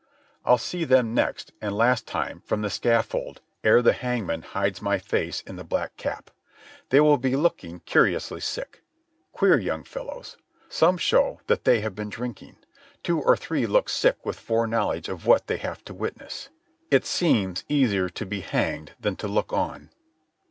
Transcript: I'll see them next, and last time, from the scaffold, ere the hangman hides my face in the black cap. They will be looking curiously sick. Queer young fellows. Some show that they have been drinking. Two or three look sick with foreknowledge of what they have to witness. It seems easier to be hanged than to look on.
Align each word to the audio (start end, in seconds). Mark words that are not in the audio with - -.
I'll 0.43 0.57
see 0.57 0.83
them 0.83 1.13
next, 1.13 1.51
and 1.61 1.77
last 1.77 2.07
time, 2.07 2.41
from 2.43 2.63
the 2.63 2.71
scaffold, 2.71 3.39
ere 3.63 3.83
the 3.83 3.93
hangman 3.93 4.41
hides 4.41 4.81
my 4.81 4.97
face 4.97 5.41
in 5.41 5.57
the 5.57 5.63
black 5.63 5.95
cap. 5.95 6.31
They 6.89 6.99
will 6.99 7.19
be 7.19 7.35
looking 7.35 7.81
curiously 7.81 8.39
sick. 8.41 8.81
Queer 9.31 9.59
young 9.59 9.83
fellows. 9.83 10.37
Some 10.69 10.97
show 10.97 11.39
that 11.45 11.65
they 11.65 11.81
have 11.81 11.93
been 11.93 12.09
drinking. 12.09 12.55
Two 13.03 13.21
or 13.21 13.37
three 13.37 13.67
look 13.67 13.89
sick 13.89 14.17
with 14.25 14.39
foreknowledge 14.39 15.07
of 15.07 15.27
what 15.27 15.45
they 15.45 15.57
have 15.57 15.85
to 15.85 15.93
witness. 15.93 16.49
It 16.89 17.05
seems 17.05 17.63
easier 17.69 18.09
to 18.09 18.25
be 18.25 18.39
hanged 18.41 18.93
than 18.99 19.15
to 19.17 19.27
look 19.27 19.53
on. 19.53 19.91